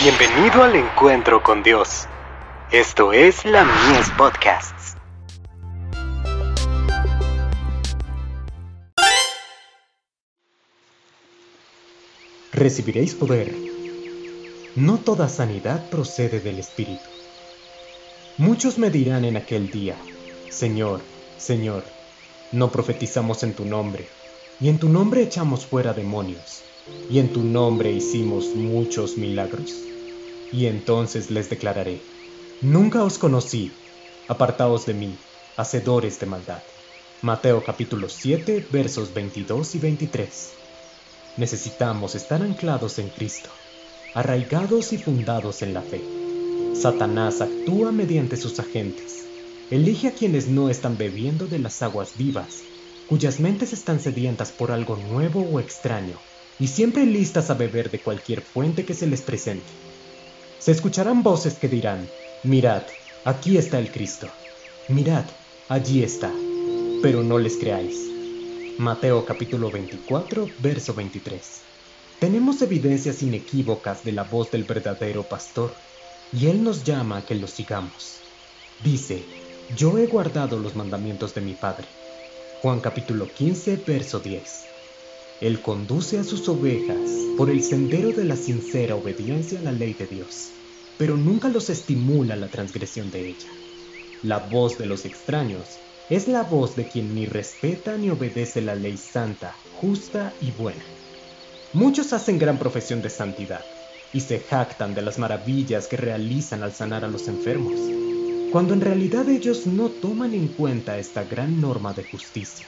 Bienvenido 0.00 0.62
al 0.62 0.76
encuentro 0.76 1.42
con 1.42 1.64
Dios. 1.64 2.06
Esto 2.70 3.12
es 3.12 3.44
la 3.44 3.64
Mies 3.64 4.08
Podcasts. 4.16 4.94
Recibiréis 12.52 13.16
poder. 13.16 13.52
No 14.76 14.98
toda 14.98 15.28
sanidad 15.28 15.90
procede 15.90 16.38
del 16.38 16.60
Espíritu. 16.60 17.02
Muchos 18.36 18.78
me 18.78 18.90
dirán 18.90 19.24
en 19.24 19.36
aquel 19.36 19.68
día, 19.68 19.96
Señor, 20.48 21.00
Señor, 21.38 21.82
no 22.52 22.70
profetizamos 22.70 23.42
en 23.42 23.52
tu 23.52 23.64
nombre, 23.64 24.06
y 24.60 24.68
en 24.68 24.78
tu 24.78 24.88
nombre 24.88 25.22
echamos 25.22 25.66
fuera 25.66 25.92
demonios, 25.92 26.62
y 27.10 27.18
en 27.18 27.32
tu 27.32 27.42
nombre 27.42 27.90
hicimos 27.90 28.54
muchos 28.54 29.16
milagros. 29.18 29.88
Y 30.52 30.66
entonces 30.66 31.30
les 31.30 31.50
declararé, 31.50 32.00
nunca 32.62 33.04
os 33.04 33.18
conocí, 33.18 33.70
apartaos 34.28 34.86
de 34.86 34.94
mí, 34.94 35.14
hacedores 35.56 36.18
de 36.20 36.26
maldad. 36.26 36.62
Mateo 37.20 37.64
capítulo 37.64 38.08
7 38.08 38.66
versos 38.70 39.12
22 39.12 39.74
y 39.74 39.78
23. 39.78 40.50
Necesitamos 41.36 42.14
estar 42.14 42.42
anclados 42.42 42.98
en 42.98 43.08
Cristo, 43.08 43.50
arraigados 44.14 44.92
y 44.92 44.98
fundados 44.98 45.62
en 45.62 45.74
la 45.74 45.82
fe. 45.82 46.00
Satanás 46.74 47.40
actúa 47.40 47.92
mediante 47.92 48.36
sus 48.36 48.58
agentes. 48.58 49.24
Elige 49.70 50.08
a 50.08 50.12
quienes 50.12 50.48
no 50.48 50.70
están 50.70 50.96
bebiendo 50.96 51.46
de 51.46 51.58
las 51.58 51.82
aguas 51.82 52.16
vivas, 52.16 52.62
cuyas 53.08 53.38
mentes 53.38 53.72
están 53.72 54.00
sedientas 54.00 54.50
por 54.50 54.72
algo 54.72 54.96
nuevo 54.96 55.40
o 55.40 55.60
extraño, 55.60 56.16
y 56.58 56.68
siempre 56.68 57.04
listas 57.04 57.50
a 57.50 57.54
beber 57.54 57.90
de 57.90 57.98
cualquier 57.98 58.40
fuente 58.40 58.84
que 58.84 58.94
se 58.94 59.06
les 59.06 59.20
presente. 59.20 59.66
Se 60.58 60.72
escucharán 60.72 61.22
voces 61.22 61.54
que 61.54 61.68
dirán, 61.68 62.10
mirad, 62.42 62.82
aquí 63.24 63.58
está 63.58 63.78
el 63.78 63.92
Cristo, 63.92 64.28
mirad, 64.88 65.24
allí 65.68 66.02
está, 66.02 66.32
pero 67.00 67.22
no 67.22 67.38
les 67.38 67.56
creáis. 67.56 67.96
Mateo 68.76 69.24
capítulo 69.24 69.70
24, 69.70 70.50
verso 70.58 70.94
23. 70.94 71.62
Tenemos 72.18 72.60
evidencias 72.60 73.22
inequívocas 73.22 74.02
de 74.02 74.10
la 74.10 74.24
voz 74.24 74.50
del 74.50 74.64
verdadero 74.64 75.28
pastor, 75.28 75.76
y 76.32 76.48
Él 76.48 76.64
nos 76.64 76.82
llama 76.82 77.18
a 77.18 77.24
que 77.24 77.36
lo 77.36 77.46
sigamos. 77.46 78.20
Dice, 78.82 79.24
yo 79.76 79.96
he 79.96 80.06
guardado 80.06 80.58
los 80.58 80.74
mandamientos 80.74 81.34
de 81.34 81.40
mi 81.40 81.54
Padre. 81.54 81.86
Juan 82.62 82.80
capítulo 82.80 83.32
15, 83.32 83.76
verso 83.86 84.18
10. 84.18 84.77
Él 85.40 85.62
conduce 85.62 86.18
a 86.18 86.24
sus 86.24 86.48
ovejas 86.48 87.10
por 87.36 87.48
el 87.48 87.62
sendero 87.62 88.12
de 88.12 88.24
la 88.24 88.36
sincera 88.36 88.96
obediencia 88.96 89.60
a 89.60 89.62
la 89.62 89.72
ley 89.72 89.94
de 89.94 90.08
Dios, 90.08 90.54
pero 90.96 91.16
nunca 91.16 91.48
los 91.48 91.70
estimula 91.70 92.34
la 92.34 92.50
transgresión 92.50 93.10
de 93.10 93.28
ella. 93.28 93.50
La 94.22 94.40
voz 94.40 94.78
de 94.78 94.86
los 94.86 95.04
extraños 95.04 95.78
es 96.10 96.26
la 96.26 96.42
voz 96.42 96.74
de 96.74 96.88
quien 96.88 97.14
ni 97.14 97.26
respeta 97.26 97.96
ni 97.98 98.10
obedece 98.10 98.62
la 98.62 98.74
ley 98.74 98.96
santa, 98.96 99.60
justa 99.70 100.34
y 100.40 100.50
buena. 100.50 100.84
Muchos 101.72 102.12
hacen 102.12 102.38
gran 102.38 102.58
profesión 102.58 103.00
de 103.00 103.10
santidad 103.10 103.64
y 104.12 104.22
se 104.22 104.40
jactan 104.40 104.94
de 104.94 105.02
las 105.02 105.18
maravillas 105.18 105.86
que 105.86 105.98
realizan 105.98 106.64
al 106.64 106.72
sanar 106.72 107.04
a 107.04 107.08
los 107.08 107.28
enfermos, 107.28 107.78
cuando 108.50 108.74
en 108.74 108.80
realidad 108.80 109.28
ellos 109.28 109.68
no 109.68 109.90
toman 109.92 110.34
en 110.34 110.48
cuenta 110.48 110.98
esta 110.98 111.24
gran 111.24 111.60
norma 111.60 111.92
de 111.92 112.02
justicia. 112.02 112.66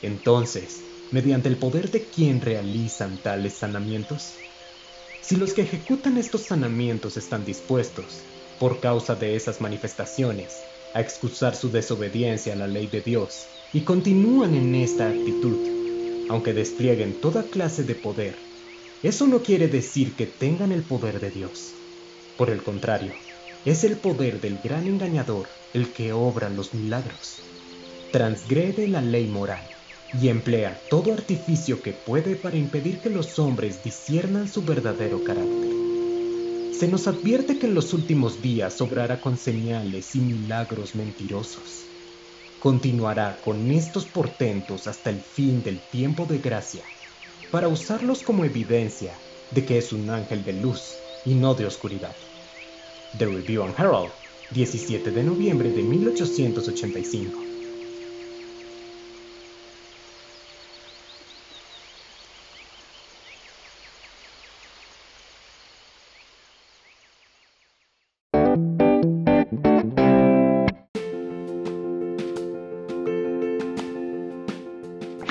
Entonces, 0.00 0.82
mediante 1.12 1.50
el 1.50 1.58
poder 1.58 1.90
de 1.90 2.06
quien 2.06 2.40
realizan 2.40 3.18
tales 3.22 3.52
sanamientos? 3.52 4.38
Si 5.20 5.36
los 5.36 5.52
que 5.52 5.62
ejecutan 5.62 6.16
estos 6.16 6.40
sanamientos 6.40 7.18
están 7.18 7.44
dispuestos, 7.44 8.24
por 8.58 8.80
causa 8.80 9.14
de 9.14 9.36
esas 9.36 9.60
manifestaciones, 9.60 10.64
a 10.94 11.00
excusar 11.00 11.54
su 11.54 11.70
desobediencia 11.70 12.54
a 12.54 12.56
la 12.56 12.66
ley 12.66 12.86
de 12.86 13.02
Dios 13.02 13.46
y 13.72 13.82
continúan 13.82 14.54
en 14.54 14.74
esta 14.74 15.08
actitud, 15.08 16.28
aunque 16.30 16.54
desplieguen 16.54 17.20
toda 17.20 17.44
clase 17.44 17.84
de 17.84 17.94
poder, 17.94 18.38
eso 19.02 19.26
no 19.26 19.42
quiere 19.42 19.68
decir 19.68 20.16
que 20.16 20.26
tengan 20.26 20.72
el 20.72 20.82
poder 20.82 21.20
de 21.20 21.30
Dios. 21.30 21.74
Por 22.38 22.48
el 22.50 22.62
contrario, 22.62 23.12
es 23.66 23.84
el 23.84 23.98
poder 23.98 24.40
del 24.40 24.58
gran 24.58 24.86
engañador 24.86 25.48
el 25.74 25.92
que 25.92 26.12
obra 26.12 26.48
los 26.48 26.72
milagros. 26.72 27.42
Transgrede 28.12 28.88
la 28.88 29.02
ley 29.02 29.26
moral 29.26 29.68
y 30.20 30.28
emplea 30.28 30.80
todo 30.90 31.12
artificio 31.12 31.80
que 31.80 31.92
puede 31.92 32.36
para 32.36 32.56
impedir 32.56 33.00
que 33.00 33.10
los 33.10 33.38
hombres 33.38 33.82
disciernan 33.82 34.48
su 34.48 34.62
verdadero 34.62 35.24
carácter. 35.24 35.70
Se 36.72 36.88
nos 36.88 37.06
advierte 37.06 37.58
que 37.58 37.66
en 37.66 37.74
los 37.74 37.94
últimos 37.94 38.42
días 38.42 38.80
obrará 38.80 39.20
con 39.20 39.36
señales 39.36 40.14
y 40.14 40.20
milagros 40.20 40.94
mentirosos. 40.94 41.86
Continuará 42.58 43.40
con 43.40 43.70
estos 43.70 44.06
portentos 44.06 44.86
hasta 44.86 45.10
el 45.10 45.20
fin 45.20 45.62
del 45.62 45.80
tiempo 45.80 46.26
de 46.26 46.38
gracia, 46.38 46.84
para 47.50 47.68
usarlos 47.68 48.22
como 48.22 48.44
evidencia 48.44 49.18
de 49.52 49.64
que 49.64 49.78
es 49.78 49.92
un 49.92 50.10
ángel 50.10 50.44
de 50.44 50.54
luz 50.54 50.94
y 51.24 51.34
no 51.34 51.54
de 51.54 51.66
oscuridad. 51.66 52.16
The 53.18 53.26
Review 53.26 53.62
and 53.62 53.78
Herald, 53.78 54.12
17 54.52 55.10
de 55.10 55.22
noviembre 55.22 55.70
de 55.70 55.82
1885. 55.82 57.51